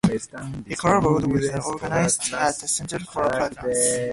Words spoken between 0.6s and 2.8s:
He collaborated with the organist at the